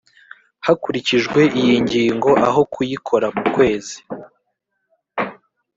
[0.65, 3.97] Hakurikijwe iyi ngingo aho kuyikora mu kwezi